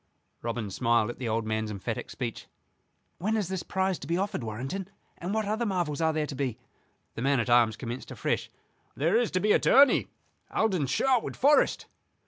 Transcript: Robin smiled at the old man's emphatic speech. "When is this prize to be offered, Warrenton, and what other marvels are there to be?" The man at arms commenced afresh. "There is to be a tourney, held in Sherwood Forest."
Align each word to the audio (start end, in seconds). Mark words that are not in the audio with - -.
Robin 0.41 0.71
smiled 0.71 1.11
at 1.11 1.19
the 1.19 1.29
old 1.29 1.45
man's 1.45 1.69
emphatic 1.69 2.09
speech. 2.09 2.47
"When 3.19 3.37
is 3.37 3.49
this 3.49 3.61
prize 3.61 3.99
to 3.99 4.07
be 4.07 4.17
offered, 4.17 4.43
Warrenton, 4.43 4.87
and 5.19 5.31
what 5.31 5.45
other 5.45 5.63
marvels 5.63 6.01
are 6.01 6.11
there 6.11 6.25
to 6.25 6.33
be?" 6.33 6.57
The 7.13 7.21
man 7.21 7.39
at 7.39 7.51
arms 7.51 7.75
commenced 7.77 8.09
afresh. 8.09 8.49
"There 8.95 9.15
is 9.15 9.29
to 9.29 9.39
be 9.39 9.51
a 9.51 9.59
tourney, 9.59 10.07
held 10.49 10.73
in 10.73 10.87
Sherwood 10.87 11.37
Forest." 11.37 11.85